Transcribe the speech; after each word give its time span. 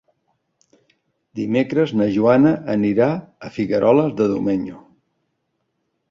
Dimecres 1.39 1.91
na 1.99 2.07
Joana 2.15 2.53
anirà 2.75 3.09
a 3.49 3.51
Figueroles 3.57 4.15
de 4.23 4.27
Domenyo. 4.33 4.79